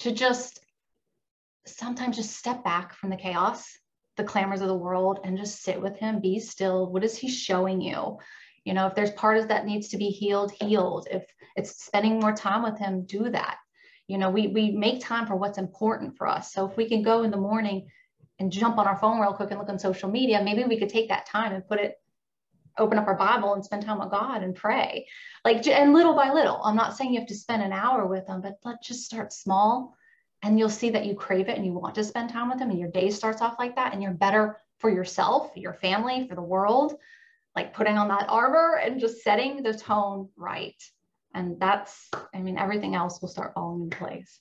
[0.00, 0.60] to just
[1.66, 3.66] sometimes just step back from the chaos
[4.18, 6.92] the clamors of the world and just sit with him, be still.
[6.92, 8.18] What is he showing you?
[8.64, 11.08] You know, if there's part of that needs to be healed, healed.
[11.10, 11.24] If
[11.56, 13.56] it's spending more time with him, do that.
[14.08, 16.52] You know, we we make time for what's important for us.
[16.52, 17.88] So if we can go in the morning
[18.38, 20.90] and jump on our phone real quick and look on social media, maybe we could
[20.90, 21.94] take that time and put it
[22.76, 25.06] open up our Bible and spend time with God and pray.
[25.44, 28.26] Like, and little by little, I'm not saying you have to spend an hour with
[28.26, 29.96] them, but let's just start small
[30.42, 32.70] and you'll see that you crave it and you want to spend time with them
[32.70, 36.34] and your day starts off like that and you're better for yourself your family for
[36.34, 36.94] the world
[37.56, 40.80] like putting on that armor and just setting the tone right
[41.34, 44.40] and that's i mean everything else will start falling in place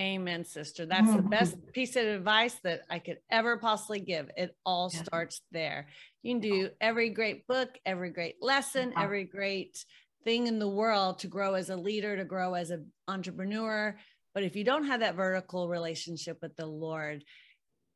[0.00, 0.86] Amen, sister.
[0.86, 1.16] That's mm-hmm.
[1.16, 4.30] the best piece of advice that I could ever possibly give.
[4.34, 5.02] It all yeah.
[5.02, 5.88] starts there.
[6.22, 9.04] You can do every great book, every great lesson, uh-huh.
[9.04, 9.84] every great
[10.24, 13.94] thing in the world to grow as a leader, to grow as an entrepreneur.
[14.34, 17.24] But if you don't have that vertical relationship with the Lord,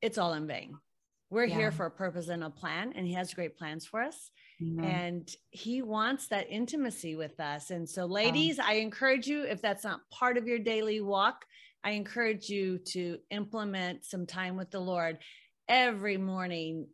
[0.03, 0.75] it's all in vain.
[1.31, 1.57] We're yeah.
[1.57, 4.31] here for a purpose and a plan, and He has great plans for us.
[4.83, 7.71] And He wants that intimacy with us.
[7.71, 11.45] And so, ladies, I encourage you, if that's not part of your daily walk,
[11.83, 15.19] I encourage you to implement some time with the Lord
[15.69, 16.87] every morning.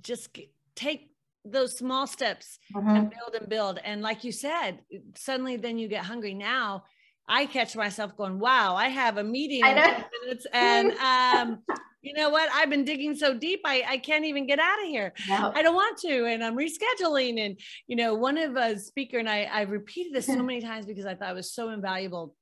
[0.00, 0.38] Just
[0.74, 1.10] take
[1.44, 2.88] those small steps mm-hmm.
[2.88, 3.78] and build and build.
[3.82, 4.80] And like you said,
[5.16, 6.34] suddenly then you get hungry.
[6.34, 6.84] Now
[7.28, 9.74] I catch myself going, wow, I have a meeting in
[10.22, 10.46] minutes.
[10.52, 11.62] And um,
[12.02, 12.48] you know what?
[12.52, 15.12] I've been digging so deep, I, I can't even get out of here.
[15.28, 15.52] No.
[15.54, 16.26] I don't want to.
[16.26, 17.44] And I'm rescheduling.
[17.44, 20.86] And, you know, one of a speaker, and I, I repeated this so many times
[20.86, 22.34] because I thought it was so invaluable.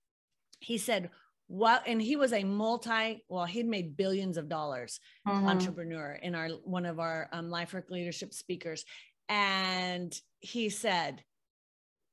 [0.60, 1.10] He said,
[1.48, 5.46] what and he was a multi well he'd made billions of dollars mm-hmm.
[5.46, 8.84] entrepreneur in our one of our um, life work leadership speakers
[9.28, 11.22] and he said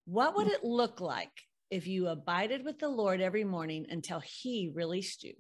[0.05, 1.31] what would it look like
[1.69, 5.33] if you abided with the lord every morning until he released you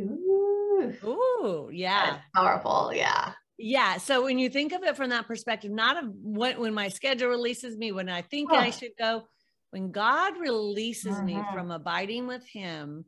[0.00, 5.26] ooh, ooh yeah That's powerful yeah yeah so when you think of it from that
[5.26, 8.56] perspective not of when, when my schedule releases me when i think oh.
[8.56, 9.24] i should go
[9.70, 11.54] when God releases me mm-hmm.
[11.54, 13.04] from abiding with Him,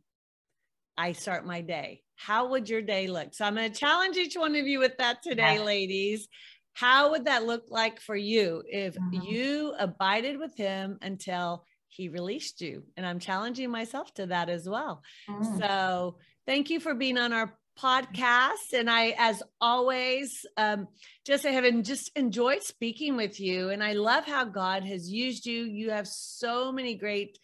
[0.97, 2.03] I start my day.
[2.17, 3.35] How would your day look?
[3.35, 5.63] So I'm going to challenge each one of you with that today, yeah.
[5.63, 6.29] ladies.
[6.75, 9.23] How would that look like for you if mm-hmm.
[9.23, 12.85] you abided with Him until He released you?
[12.97, 15.03] And I'm challenging myself to that as well.
[15.29, 15.61] Mm.
[15.61, 18.73] So thank you for being on our podcast.
[18.75, 20.89] And I, as always, um,
[21.27, 23.71] just I have just enjoyed speaking with you.
[23.71, 25.65] And I love how God has used you.
[25.65, 27.39] You have so many great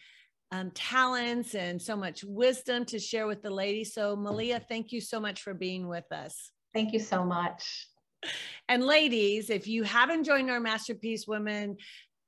[0.50, 3.92] um, talents and so much wisdom to share with the ladies.
[3.92, 6.50] So, Melia, thank you so much for being with us.
[6.74, 7.88] Thank you so much.
[8.68, 11.76] And ladies, if you haven't joined our Masterpiece Women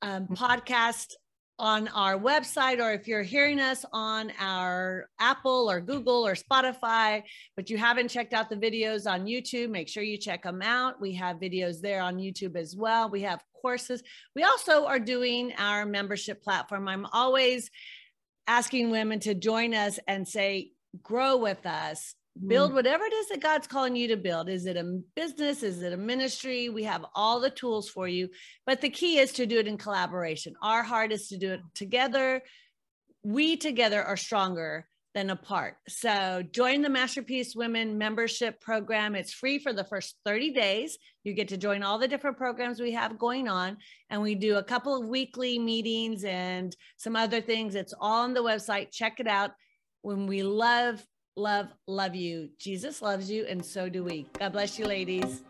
[0.03, 0.35] um, mm-hmm.
[0.35, 1.15] podcast,
[1.61, 7.23] on our website or if you're hearing us on our Apple or Google or Spotify,
[7.55, 11.01] but you haven't checked out the videos on YouTube, make sure you check them out.
[11.01, 13.11] We have videos there on YouTube as well.
[13.11, 14.03] We have courses.
[14.35, 16.89] We also are doing our membership platform.
[16.89, 17.71] I'm always
[18.47, 22.15] asking women to join us and say, grow with us
[22.47, 22.75] build mm.
[22.75, 24.49] whatever it is that God's calling you to build.
[24.49, 25.63] Is it a business?
[25.63, 26.69] Is it a ministry?
[26.69, 28.29] We have all the tools for you.
[28.67, 30.55] But the key is to do it in collaboration.
[30.63, 32.43] Our heart is to do it together.
[33.23, 35.77] We together are stronger than apart.
[35.89, 39.17] So join the Masterpiece Women membership program.
[39.17, 40.99] It's free for the first 30 days.
[41.25, 43.77] You get to join all the different programs we have going on.
[44.09, 47.75] And we do a couple of weekly meetings and some other things.
[47.75, 48.93] It's all on the website.
[48.93, 49.51] Check it out.
[50.03, 51.05] When we love
[51.37, 52.51] love, love you.
[52.59, 54.27] Jesus loves you, and so do we.
[54.39, 55.43] God bless you, ladies.